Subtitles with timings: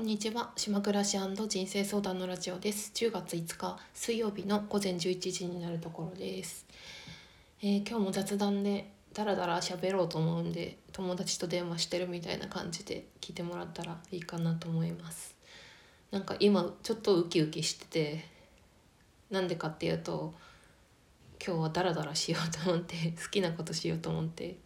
[0.00, 0.50] こんにちは。
[0.56, 2.90] 島暮らし人生相談のラジオです。
[2.94, 6.64] 10月5日水曜日の午前11時になるところです、
[7.60, 15.36] えー今日も雑談でダラダラ喋ろうと思うんで友達と電話してるみたいな感じで聞いてもらったらいいかなと思います。
[16.10, 18.24] なんか今ちょっとウキウキしてて
[19.30, 20.32] なんでかっていうと
[21.46, 24.56] 今日はダラダラしようと思って好きなことしようと思って。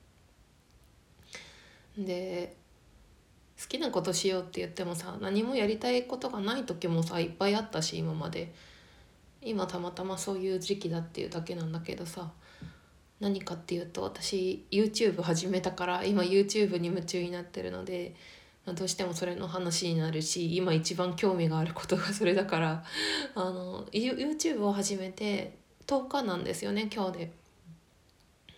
[1.98, 2.54] で
[3.60, 8.52] 好きなことしようって言ってもさ何もやりたいことがない時もさいっぱいあったし今まで
[9.42, 12.30] 今たまたまそういう時期だっていうだけなんだけどさ
[13.20, 18.14] 何かっていうと私 YouTube 始めたから今 YouTube に夢中になってるので
[18.66, 22.84] どうしてもそれの話になるし今一番興味があることがそれだから
[23.36, 25.52] あの You- YouTube を始めて
[25.86, 27.30] 10日なんですよね今日で。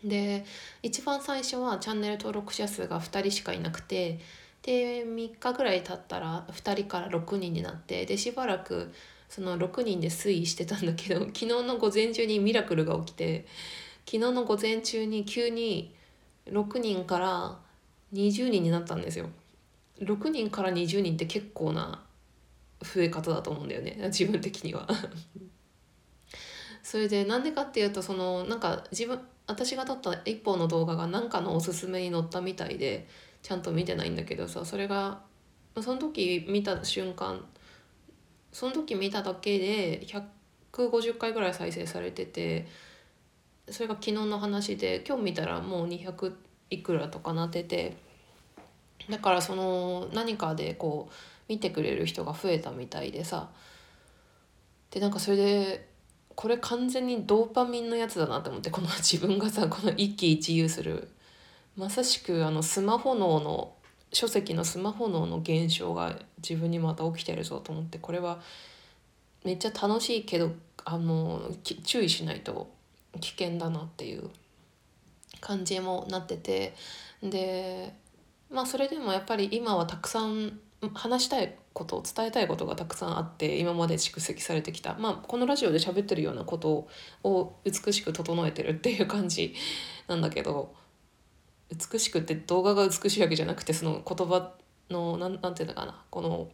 [0.04, 0.44] で
[0.82, 4.20] 一番最初はチャンネル登録者数が2人しかいなくて
[4.66, 8.92] で3日ぐらい経ったら2人から6人になってでしばらく
[9.28, 13.46] その6人で推移してたんだけど 昨日の午前中にミラクルが起きて
[14.04, 15.94] 昨日の午前中に急に
[16.46, 17.58] 6人から
[18.12, 19.30] 20人になったんですよ。
[20.00, 22.02] 6人から20人って結構な
[22.82, 24.88] 増え方だと思うんだよね自分的には。
[26.82, 33.08] それでなんでかっていうとそのなんか自分私が撮った一本の動画が何かのおすすめに載ったみたいで
[33.46, 35.20] ちゃんと見てないんだけどさそれが
[35.80, 37.44] その時見た瞬間
[38.50, 40.04] その時見ただけで
[40.72, 42.66] 150回ぐらい再生されてて
[43.68, 46.32] それが昨日の話で今日見たらもう200
[46.70, 47.96] いくらとかなってて
[49.08, 51.14] だからその何かでこう
[51.48, 53.50] 見てくれる人が増えたみたいでさ
[54.90, 55.88] でなんかそれで
[56.34, 61.10] これ完全にドーパミンのやつだなって思ってこの自分がさこの一喜一憂する
[61.76, 63.74] まさしくあのスマホ脳の
[64.12, 68.40] 書籍のスマホ脳の現象が自分にまた起きてるぞと思ってこれは
[69.44, 70.52] めっちゃ楽しいけど
[70.84, 71.50] あの
[71.84, 72.68] 注意しないと
[73.20, 74.30] 危険だなっていう
[75.40, 76.74] 感じもなってて。
[77.22, 77.94] で
[78.50, 80.60] まあそれでもやっぱり今はたくさん
[80.94, 84.94] 話したいことを伝えたいことがたくさんあって今まで蓄積されてきた。
[84.98, 86.88] まあこのラジオで喋ってるようなこと
[87.24, 89.54] を美しく整えてるっていう感じ
[90.06, 90.74] なんだけど
[91.70, 94.52] 美しくって動画が美しいわけじゃなくてその言葉
[94.90, 96.02] のなんなんていうのかな。
[96.10, 96.48] この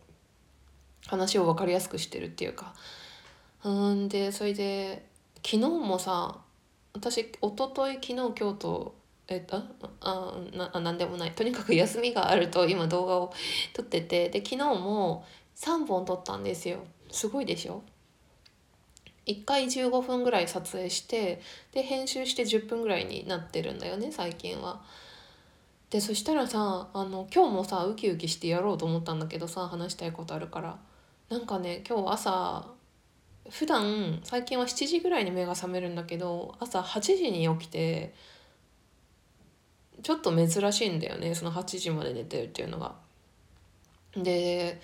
[1.07, 2.75] 話を分かりやすくしてるっていうか。
[3.65, 5.07] うんでそれで
[5.37, 6.39] 昨日もさ
[6.95, 8.95] 私一昨日昨日今日と
[9.29, 9.57] えっと
[10.01, 11.33] あなあなんでもない。
[11.33, 13.33] とにかく休みがあると今動画を
[13.75, 14.29] 撮ってて。
[14.31, 15.25] で昨日も
[15.57, 16.79] 3本撮ったんですよ。
[17.11, 17.83] すごいでしょ？
[19.27, 21.41] 1回15分ぐらい撮影して
[21.73, 24.83] で編集して10分ぐらいになってるんだよね最近は。
[25.91, 30.79] でそしたらさあの今日もさウキウキしてやろうと思ったんだけどさ話したいことあるから
[31.29, 32.67] なんかね今日朝
[33.51, 38.15] 普段最近は7時ぐらいに目が覚めるんだけど朝8時に起きて
[40.03, 42.95] ちょっと珍しいんだよねその8時まで寝てるっていうのが。
[44.17, 44.81] で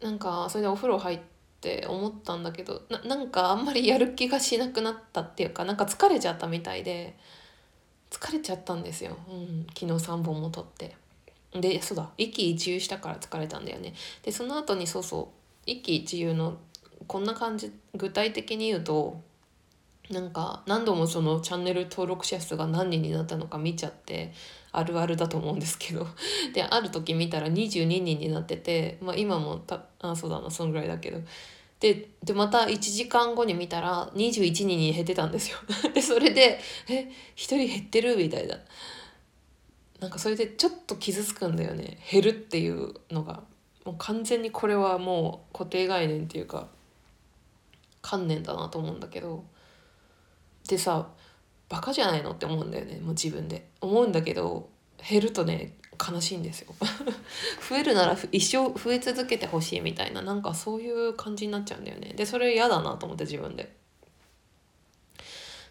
[0.00, 1.20] なんかそれでお風呂入っ
[1.60, 7.14] って思ったんだけどななんかあんまりやる気がしなくなったっていうかなんか疲れちゃったみたいで
[8.10, 10.96] 疲れちゃったんですよ、うん、昨日3本も撮って。
[11.52, 13.92] でそうだ一喜一憂したから疲れたんだよね。
[14.22, 15.26] でその後にそうそう
[15.66, 16.56] 一喜一憂の
[17.06, 19.20] こんな感じ具体的に言うと
[20.10, 24.32] なんか何度もそのチャンネル登録者数が何人になったのか見ちゃって
[24.72, 26.06] あるあるだと思うんですけど。
[26.54, 31.20] である時見たら22人になってて、まあ、今もたあそうだなそんぐらいだけど。
[31.80, 35.58] ででまた1時間後に見たら21人に減ってたんですよ。
[35.94, 38.58] でそれで「え1人減ってる?」みたいな。
[39.98, 41.98] なんかそれでちょっと傷つくんだよね。
[42.10, 43.42] 減るっていうのが。
[43.84, 46.68] もう完全にこれはもう固定概念っていうか
[48.02, 49.44] 観念だなと思うんだけど。
[50.68, 51.08] でさ
[51.70, 52.96] バカじゃないのって思うんだよね。
[52.96, 53.68] もう自分で。
[53.80, 54.68] 思うんだけど
[55.08, 56.74] 減るとね悲しいんですよ。
[57.68, 62.12] 増えるなら一生増え続けてほしいみたいななんかそういう感じになっちゃうんだよね。
[62.16, 63.72] でそれ嫌だなと思って自分で。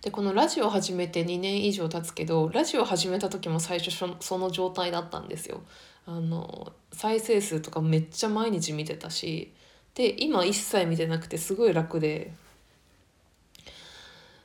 [0.02, 3.92] でこのラジオ始めて2年以上経つけどラジオ始めた時も最初
[4.22, 5.62] その状態だったんですよ。
[6.06, 9.54] あの再生数とかめっちゃ毎日見てたし
[9.96, 12.32] で今一切見てなくてすごい楽で。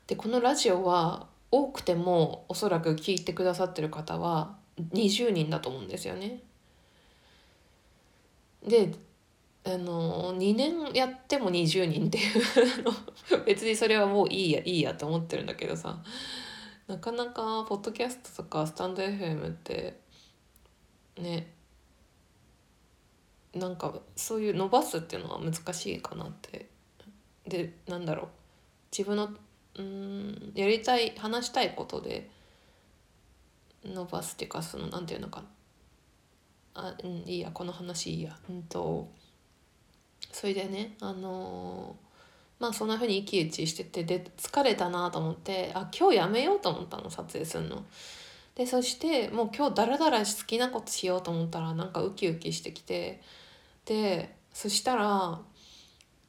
[0.08, 4.56] でこのラジオは多くてもおそらく聞いてくださってる方は
[4.92, 6.40] 20人だと思うんですよね。
[8.66, 8.92] で
[9.62, 12.42] あの2年やっても20人っていう
[13.28, 16.02] あの別にそれはもういいやいいやと思ってるんだけどさ。
[16.88, 19.98] なかなかポッドキャストとかスタンド FM って
[21.16, 21.50] ね
[23.54, 26.68] なんかそういう伸ばすっていうのは難しいかなって。
[27.46, 28.28] でなんだろう。
[28.90, 29.28] 自分の
[29.76, 32.30] うんやりたい話したいことで
[33.84, 35.42] 伸ばすっていうかそのなんていうのか
[36.74, 39.08] あうんいいやこの話いいやうんと
[40.32, 42.04] それでねあのー
[42.60, 47.84] まあそんな風に一騎打ちしててで疲れたなと思ってあ今日やめようと思ったの撮影するの。
[48.54, 53.20] でそしてもう今日ダラダラ好きなことしようと思ったらなんかウキウキしてきて
[53.84, 55.40] でそしたら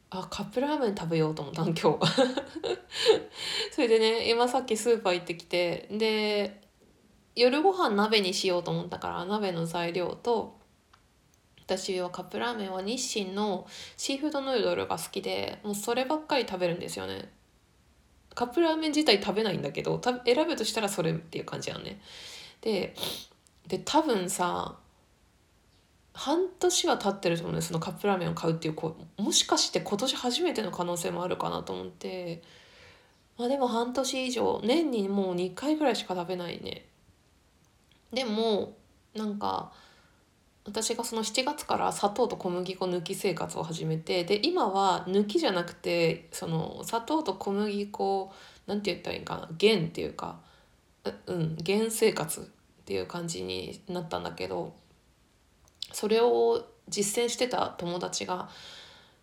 [0.09, 2.11] あカップラーメン食べようと思ったの今日。
[3.71, 6.61] それでね今さっきスーパー行ってきてで
[7.35, 10.57] 夜ご飯鍋にしようと思ったから鍋の材料と
[11.65, 13.67] 私はカップラーメンは日清の
[13.97, 17.31] シーフードヌードルが好きでもうそればっかり食べるんですよね。
[18.35, 21.99] カップラーメン自体食べないんだけど選ぶとしたらそれっていう感じやね。
[22.61, 22.95] で
[23.67, 24.77] で多分さ
[26.15, 27.67] 半年は経ってると思うんです。
[27.67, 32.41] そのカップラーメンを買うっていう子もしかして今年初めての可能性もあるかなと思って。
[33.37, 36.85] まあでも半年以上年にもう2回ぐらいしか食べないね。
[38.13, 38.75] でも
[39.13, 39.73] なんか
[40.65, 48.33] 私がその7月から砂糖と小麦粉抜き生活を始めてで今は抜きじゃなくてその砂糖と小麦粉
[48.67, 50.39] なんて言ったらいいかな減っていうか
[51.27, 52.43] うん減生活っ
[52.85, 54.73] ていう感じになったんだけど
[55.91, 58.49] それを実践してた友達が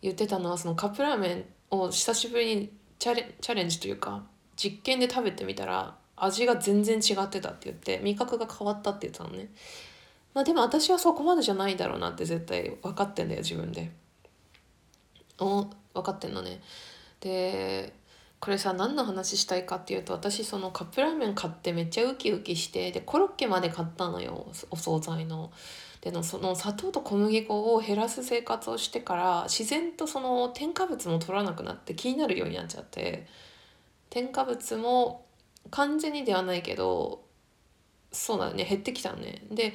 [0.00, 4.22] 言ってたのはそのカップラーメンを久しぶりにチャレチャレンジというか
[4.56, 9.48] 実験で食べてみたら味が全然違ってたって言って味覚が変わったって言ってたのね。
[10.34, 13.90] まあでも私はそこまでじゃないだろうなって絶対分かってんだよ自分で。
[15.38, 16.60] お分かってんのね。
[17.20, 17.92] で
[18.40, 25.52] これさ何の話したいかっていうと私そのカップラーメン買ってめっちゃウキウキしてでコロッケまで買ったのよお惣菜の。
[26.02, 33.26] でのその砂糖と小麦粉を減らす生活をしてから自然とその添加物も取らなくなって気になるようになっちゃって
[34.10, 35.24] 添加物も
[35.70, 37.22] 完全にではないけど
[38.10, 39.46] そうだね減ってきたね。
[39.50, 39.74] で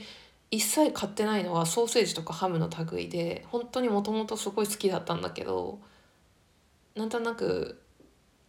[0.51, 5.79] 一切買ってないのはソーセージとかハムの類で本当にもともとすごい好きだったんだけど
[6.95, 7.81] なんとなく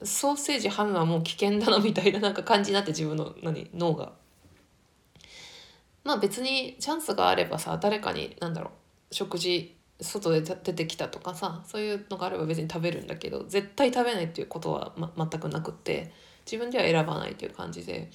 [0.02, 4.18] ソーセージハムはもう危険だなみたいななんか感じになって自分の何脳が。
[6.08, 8.70] まあ別にチャンスがあればさ誰かに何だろ
[9.10, 16.10] う食事外で出てきたとかさそういうのがあれば別に食べるんだけど絶対食べないっていうことは、ま、全くなくって
[16.50, 18.10] 自分では選ばないっていう感じで。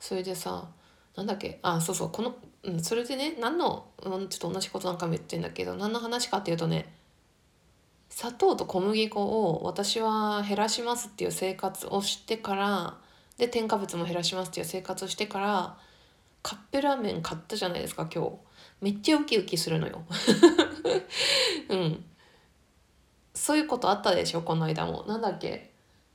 [0.00, 0.66] それでさ
[1.14, 2.34] なんだっけあそうそうこの、
[2.64, 6.92] うん、それでね何の、うん、ちょっと同じことなんかも言ってんだけど何の話かっていうとね
[8.08, 12.96] 砂糖と小麦粉を私は減らしますっていう生活をしてから
[13.36, 15.78] で添加物も減らしますっていう生活をしてから
[16.42, 18.32] カップラーメン買ったじゃないですか今日。
[18.80, 20.02] めっちゃウキウキするのよ。
[21.68, 22.04] うん。
[23.34, 25.04] そういうことあったでしょこの間も。
[25.06, 25.70] なんだっけ？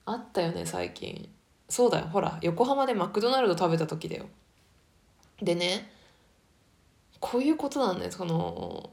[0.05, 1.29] あったよね最近。
[1.69, 2.07] そうだよ。
[2.07, 4.25] ほら横浜でマクドナルド食べた時だよ。
[5.41, 5.91] でね
[7.19, 8.11] こういうことなんだよ。
[8.11, 8.89] その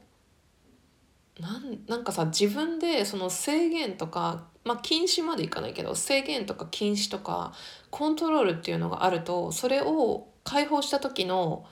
[1.39, 7.53] なんなんかさ自分でその制限とかまあ禁止までいかないけど制限とか禁止とか
[7.89, 11.65] コントロールっていうのがあるとそれを解放した時の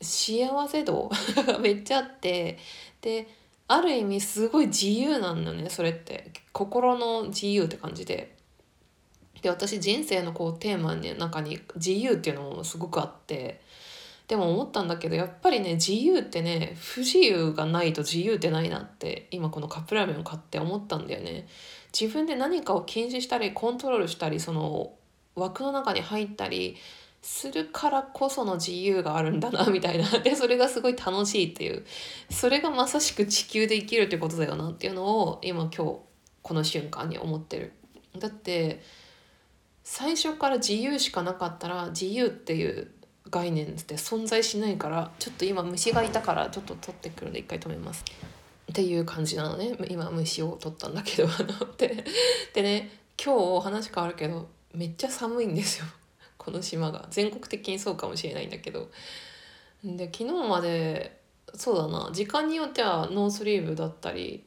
[0.00, 1.10] 幸せ度
[1.60, 2.58] めっちゃあって
[3.00, 3.28] で
[3.68, 8.36] ある意味すごい自由なんだねそれって心の自由って感じで。
[9.42, 13.62] で私人生のこうテーマの中に自由っていうのもすごくあって
[14.28, 21.48] でも思ったんだけどやっぱりね自由ってね不自由がないと自由ってないなって今このカップラーメンを買って思ったんだよね。
[21.98, 24.92] 自分で何かを禁止したりコントロールしたりその
[25.34, 26.76] 枠の中に入ったり
[27.22, 30.08] するからこその自由があるんだなみたいな。
[30.20, 31.84] でそれがすごい楽しいっていう。
[32.30, 35.98] それがまさしく地球で生きるってことだよなっていうのを今今日
[36.42, 37.72] この瞬間に思ってる。
[38.18, 38.82] だって
[39.84, 42.90] 最初から自由しかなかったら自由っていう
[43.30, 48.04] 概念って存在しないからちょっと今虫がいたからちょっと取ってくるので一回止めます。
[48.70, 49.76] っていう感じなのね。
[49.88, 51.28] 今虫を取ったんだけど。
[51.76, 52.04] で
[52.54, 55.86] でね今日話変わるけどめっちゃ寒いんですよ。
[56.40, 58.90] この島が全国的にそうかもしれないんだけど。
[59.84, 61.20] で昨日まで
[61.54, 64.44] そうだな時間によってはノースリーブだったり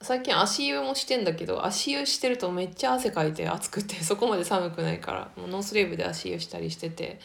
[0.00, 7.20] 最近足湯もしてんだけど足湯してるとめっちゃ汗かいて暑くて そこまで寒くないからもうノースリーブで足湯したりしてて。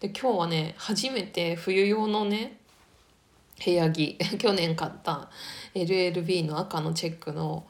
[0.00, 2.58] で今日はね初めて冬用のね
[3.64, 5.30] 部屋着 去年買った
[5.74, 7.64] LLB の赤のチェックの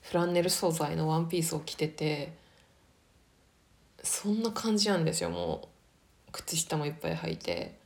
[0.00, 2.32] フランネル素材のワンピースを着てて
[4.04, 5.30] そんな感じなんですよ。
[5.30, 5.68] も
[6.28, 7.82] う靴下もいっぱい履いて。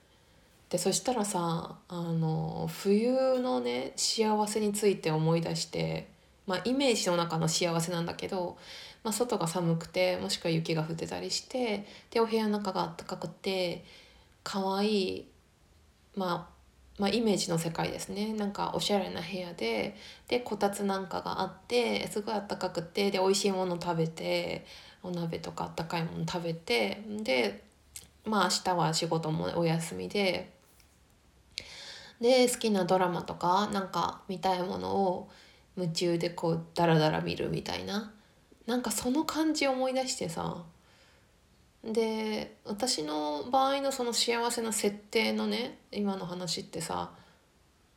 [0.68, 6.08] でそしたらさあの冬のね幸せについて思い出して
[6.46, 8.58] まあイメージの中の幸せなんだけど、
[9.02, 13.82] まあ、外が寒くてもしくは雪が降ってたりしてでお部屋の中が暖かくて
[14.44, 15.28] 可愛い
[16.14, 16.58] まあ
[16.98, 18.32] まあ、イメージの世界ですね。
[18.32, 19.96] なんかおしゃれな部屋で
[20.26, 24.66] でこたつなんかがあってすごいあったかくてで美味しいもの食べて
[25.08, 27.64] お鍋とかあったかいもの食べてで
[28.24, 30.52] まあ明日は仕事もお休みで
[32.20, 35.30] で好きなドラマとかなんか見たいものを
[35.76, 38.12] 夢中でこうダラダラ見るみたいな
[38.66, 40.64] なんかその感じ思い出してさ。
[41.84, 47.12] で私の場合のその幸せな設定のね今の話ってさ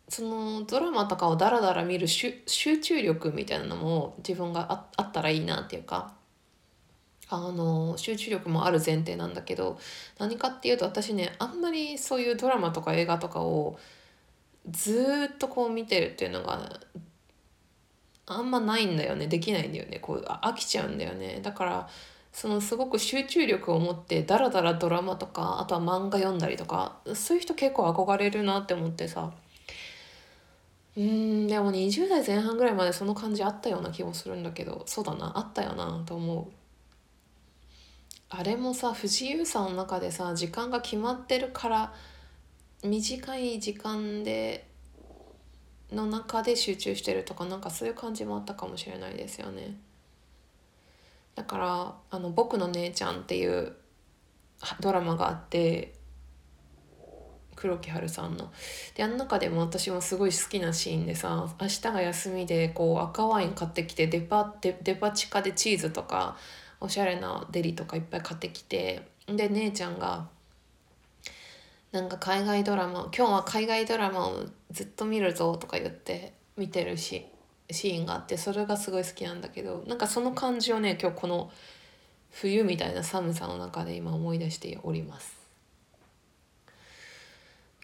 [0.08, 6.21] そのドラマとかをダラダラ見る集中力みたいなのも自分があったらいいなっていうか。
[7.34, 9.80] あの集中力もある前提なんだけど
[10.20, 13.80] 何かっていうと私ねあんまりそういうドラマとか映画とかを
[14.70, 16.80] ずっとこう見てるっていうのが
[18.26, 19.28] あんまないんだよね。
[19.28, 20.00] できないんだよね。
[20.00, 21.40] こう飽きちゃうんだよね。
[21.42, 21.90] だから
[22.34, 29.32] そのすごく集中力を持ってダラダラドラマとかあとは漫画読んだりとかそういう人結構憧れるなって思ってさ。
[30.98, 36.61] うんでも20代前半ぐらいまでその感じあったような気もするんだけどそうだなあったよなと思う。
[38.34, 41.94] あれもさ不自由さの中でさ時間が決まってるから
[42.82, 44.66] 短い時間で
[45.92, 49.76] の中で集中してるとかなんかそういう感じもあったかもしれないですよね。
[51.36, 53.76] だから「あの僕の姉ちゃん」っていう
[54.80, 55.94] ドラマがあって
[57.58, 58.50] 黒木華さんの。
[58.96, 66.38] であの中でも私もすごい好きなシーンでさ明日が休みでこう赤ワイン買ってきてデパデデパ地下でチーズとか
[66.82, 70.28] おしゃれなデリとかいっぱい買ってきてで姉ちゃんが
[71.92, 77.26] なんか海外ドラマ今日は海外ドラマをずっと見るぞとか言って見てるし
[77.70, 81.52] シーンがあってそれがすごい好きなんだけどなんかその感じをね今日この
[82.32, 85.42] 冬みたいな寒さの中で今思い出しております。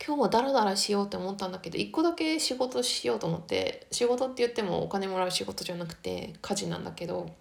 [0.05, 7.31] 今日はダラダラしようって思ったんだけど一個だけ仕事しようと思って仕事って言ってもお金もらう仕事じゃなくて家事なんだけど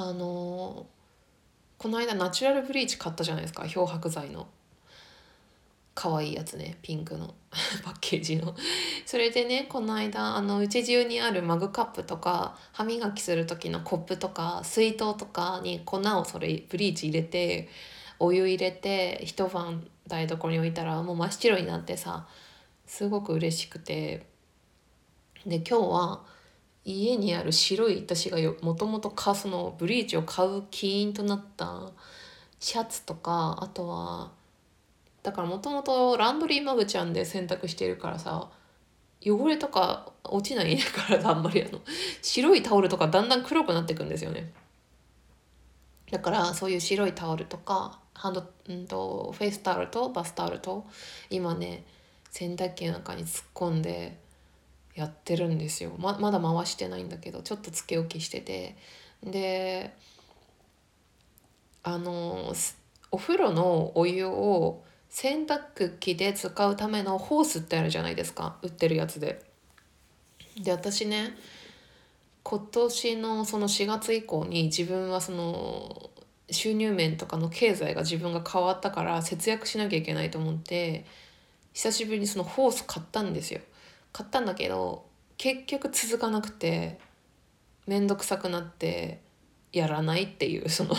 [0.00, 0.86] あの
[1.76, 3.66] この間ナチュラルブリーチ買ったじゃないですか。
[3.66, 4.46] 漂白剤の。
[5.96, 6.78] 可愛いやつね。
[6.82, 7.34] ピンクの。
[7.82, 8.54] パッケージの。
[9.04, 17.68] それでねこの間あのうち中にあるマグカップとか歯磨きする時のコップとか水筒とかに粉をそれブリーチ入れて
[18.20, 22.28] お湯入れて一晩台所に置いたらもう真っ白になってさ
[22.86, 24.26] すごく嬉しくて。
[25.46, 26.37] で今日は
[26.88, 31.90] 家にある白い私がもともとそのブリーチを買う起因となった
[32.60, 34.30] シャツとかあとは
[35.22, 38.48] だからもともとランドリーマグちゃんで洗濯してるからさ
[39.22, 41.80] 汚れとか落ちないからあんまりあの
[42.22, 44.52] 白いタオルとかだんだん黒くなってくんですよね。
[46.10, 50.86] だからそういう白いタオルとかハンド、うんと、フェイスタオルとバスタオルと
[51.28, 51.84] 今ね
[52.30, 54.16] 洗濯機の中に突っ込んで
[54.98, 58.76] やってるんですよままだ回してないんだけどちょっとつけ置きしてて
[59.22, 59.94] で
[61.84, 62.52] あの
[63.12, 69.40] お風呂のお湯を洗濯機で使うためのホースってあるじゃないですか売ってるやつで。
[70.60, 71.36] で私ね
[72.42, 76.10] 今年のその4月以降に自分はその
[76.50, 81.04] 収入面とかの経済が自分が変わったから節約しなきゃいけないと思って
[81.72, 83.60] 久しぶりにそのホース買ったんですよ。
[84.12, 86.98] 買ったんだけど結局続かなくて
[87.86, 89.20] 面倒くさくなって
[89.72, 90.94] やらないっていうその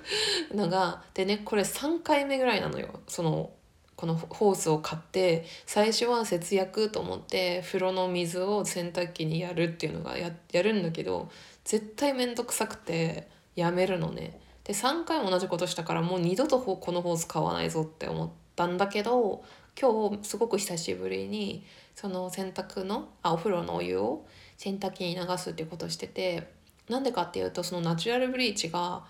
[0.54, 3.50] のがでねこれ3回目ぐらいなのよその
[3.96, 11.30] このホースを買って最初は節約と思って風呂の水を洗濯機にやるっていうのがややるんだけど
[11.64, 14.38] 絶対面倒くさくてやめるのね。
[14.62, 19.42] で3回も同じことしたからもう二度とこのホース買わないぞって思ったんだけど
[19.80, 21.64] 今日すごく久しぶりに
[22.00, 24.24] その洗濯のあお風呂のお湯を
[24.56, 26.46] 洗濯機に流すっていうことをしてて
[26.88, 29.02] なんでかっていうとそのナチュラルブリーチが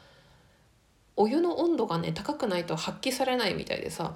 [1.14, 4.14] お湯の温度がね高くないと発揮されないみたいでさ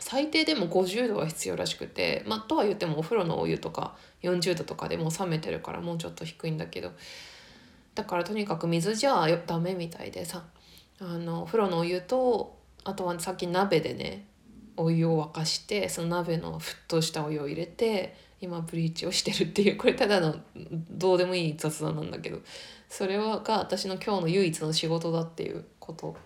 [0.00, 3.94] 最低でも50度は必要らしくてまあとは言ってもお風呂のお湯とか
[4.24, 6.90] 40度とかでもう冷めてるからもうちょっと低いんだけど
[7.94, 10.42] だからとにかく水じゃダメみたいでさ
[10.98, 14.27] あのお風呂のお湯とあとはさっき鍋でね
[14.78, 20.36] お湯を沸かしてその鍋の沸騰したお湯を入れて今ブリーチをしてるっていうこれただの
[20.90, 22.38] どうでもいい雑談なんだけど
[22.88, 23.24] それが
[23.58, 26.16] 私の今日の唯一の仕事だっていうこと。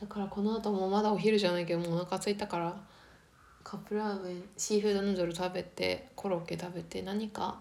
[0.00, 2.76] だからこの後もまだお昼じゃないけどもうお腹空いたから
[3.64, 7.58] カップラーメンシーフードヌードル食べてコロッケ食べて何か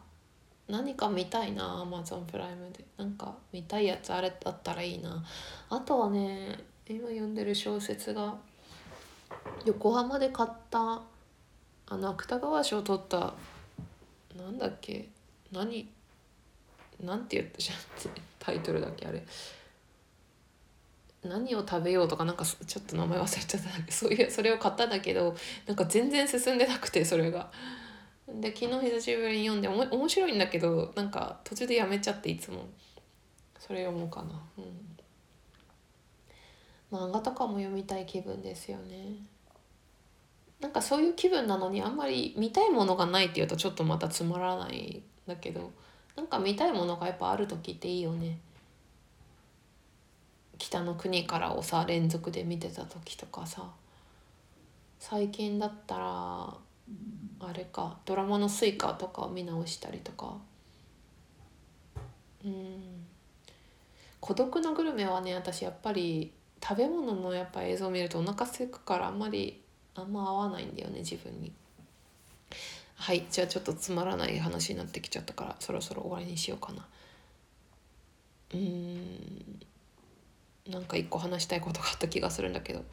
[0.68, 2.86] 何か見たいなアマゾンプライムで。
[2.98, 5.24] なんか見たいやつあれだったらいいな。
[5.70, 8.36] あとはね今読んでる小説が
[9.66, 11.02] 横浜で買った
[11.90, 13.34] あの芥川賞を取った
[14.36, 15.10] なんだっけ
[15.52, 15.90] 何
[17.04, 17.78] なんて言ったじゃん
[18.40, 19.24] タイトルだっけあれ。
[21.24, 27.52] 何を食べようとかなんかちょっと名前忘れちゃったそういうそれを買ったんだけどなんか全然進んでなくてそれが。
[28.28, 32.66] で昨日久しぶりに読んでおも面白いんだけどなんか途中でやめちゃっていつも。
[33.60, 34.42] それ読もうかな。
[34.58, 34.97] うん。
[36.92, 39.16] 漫画とかも読みたい気分ですよね。
[40.60, 45.72] なんかそういう気分なのにあんまり見たいものがないっていうとちょっとまたつまらないんだけど
[46.16, 48.40] なんか見たいものがやっぱある時っていいよね。
[50.58, 53.70] 北の国からをさ連続で見てた時とかさ。
[55.00, 56.54] 最近だったら
[57.40, 60.38] あれかドラマの「スイカ」とかを見直したりとか。
[62.44, 63.06] うん。
[64.20, 66.34] 孤独のグルメはね私やっぱり
[66.68, 69.62] 食べ物のやっぱ映像を見るとお腹すくからあんまり
[69.96, 71.54] あんま合わないんだよね自分に。
[72.96, 76.86] はいじゃあちょっとつまらない話になってきちゃったからそろそろ終わりにしようかな。
[78.54, 79.60] うん
[80.70, 82.84] なんか一個話したいことがあった気がするんだけど。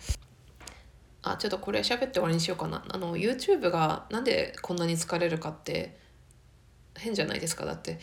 [1.22, 2.84] あちょっとこれ喋って終わりにしようかな。
[2.88, 5.98] あの YouTube がなんでこんなに疲れるかって
[6.96, 7.98] 変じゃないですかだって。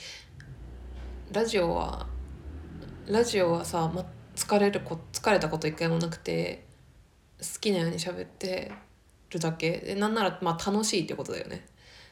[1.32, 2.08] ラジオは
[3.08, 4.06] ラジオはさ、ま、
[4.42, 6.66] 疲れるこ疲れたこと一回もなくて
[7.40, 8.72] 好きなように喋って
[9.30, 9.78] るだけ。
[9.78, 11.68] でなんならまあ楽しいってことだよね。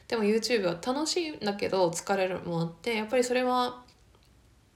[0.06, 3.82] でも YouTube は楽しいんだけど疲れるもあってやっぱりそれは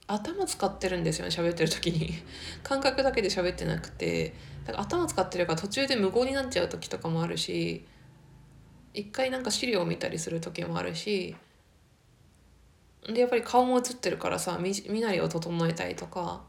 [0.07, 2.13] 頭使ってるんですよね喋ってる時に。
[2.61, 4.33] 感覚だけで喋ってなくて。
[4.65, 7.85] だから頭使ってるから途中で無言になっちゃう時とかもあるし
[8.95, 11.35] 一回なんか資料を見たりする時もあるし
[13.07, 16.41] でやっぱり顔も映ってるからさ身なりを整えたりとか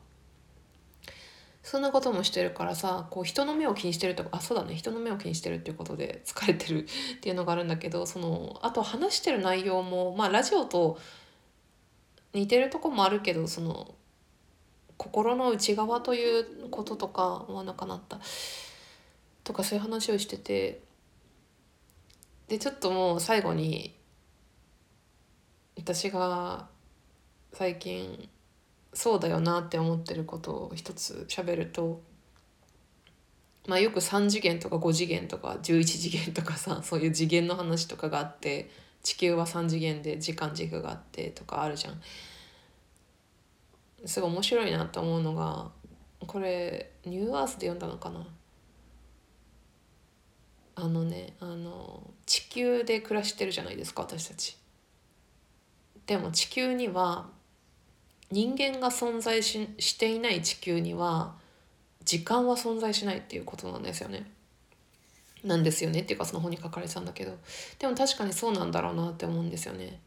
[1.66, 10.96] そんなこともしてるからさこう人の目を気にしてるとかあそうだね人の目を気にしてるっていうことで 疲れてるっていうのがあるんだけどそのあと話してる内容もまあラジオと
[12.34, 13.96] 似てるとこもあるけどその
[14.96, 18.20] 心の内側ということとか思わなかなった。
[19.42, 20.82] とかそういう話をしてて
[22.46, 23.96] でちょっともう最後に
[25.76, 26.68] 私が
[27.52, 28.28] 最近
[28.96, 32.00] そうだよなって思ってることを一つ喋ると
[33.66, 38.70] まあよく3次元とか5次元とか11次元とかさ そういう次元の話とかがあって
[39.02, 42.00] 地球は3次元で時間軸があってとかあるじゃん。
[44.06, 45.70] すごい面白いなと思うのが
[46.26, 48.26] これニューアースで読んだのかな？
[50.76, 54.56] あのねあの地球で暮らしてるじゃないですか私たち。
[56.06, 57.35] でも地球には
[58.30, 61.34] 人間が存在ししていない地球には
[62.04, 64.30] 時間は存在しないっていうことなんですよね。
[65.44, 67.36] なんですよねっていうかその本に書かれてたんだけど
[67.78, 70.00] でも確かにそうなんだろうなって思うんですよね。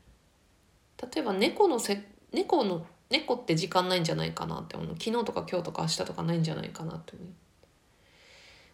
[1.13, 2.03] 例えば猫のせ
[2.33, 7.27] 猫の猫って時間ないんじゃないかなって思う昨日とか今日とか明日とかないんじゃないかなって思う。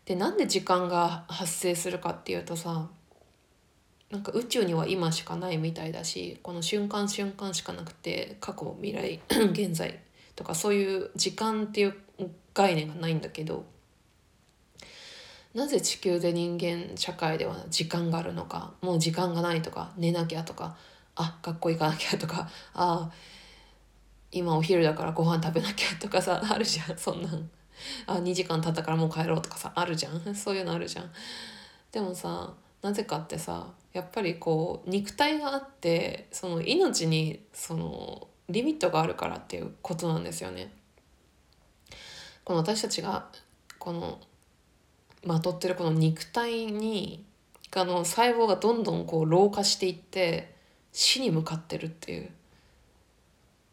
[0.06, 2.88] でなんで時間が発生するかっていうとさ
[4.16, 9.20] なんか宇宙には今しかないみたいだしこの瞬間瞬間しかなくて過去未来
[9.52, 10.00] 現在
[10.38, 11.96] とかそういう時間っていう
[12.54, 13.66] 概念がないんだけど
[15.54, 20.78] なぜ地球で人間社会では時間があるのかもう時間がないとか寝なきゃとか
[21.18, 23.12] あ学校行かなきゃとかあ
[24.32, 27.50] 今お昼だからご飯食べなきゃとかさあるじゃんそんなん。
[28.08, 30.34] あ2時間経ったからもう帰ろうとかさあるじゃん。
[30.34, 31.12] そういうのあるじゃん。
[31.92, 40.74] でもさなぜかってさやっぱりこう肉体があってその命にそのリミットがあるからっていうことなんですよね。
[42.44, 43.30] この私たちが
[43.80, 44.20] この
[45.24, 47.24] まとってるこの肉体に
[47.74, 50.54] あの細胞がどんどんこう老化していって
[50.92, 52.30] 死に向かってるっていう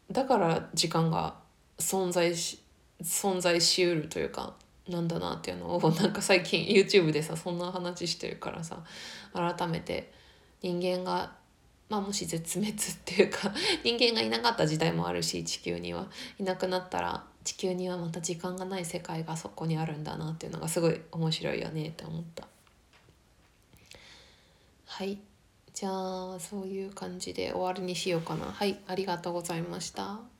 [0.09, 1.35] だから時間が
[1.77, 2.61] 存在し
[3.01, 4.55] 存在しうるというか
[4.87, 8.83] なんだなっていうのを なんか最近 YouTube でさそんな話してるからさ
[9.33, 10.11] 改めて
[10.61, 11.35] 人間が
[11.89, 16.07] まあもし絶滅っていうか 人間がいなかった時代もあるし地球には
[16.39, 22.47] いなくなったら地球にはまた時間がない世界がそこにあるんだなっていうのがすごい面白いよねって思った。
[24.85, 25.17] はい
[25.73, 30.32] じゃあそういう感じで終わりにしようかなはいありがとうございました。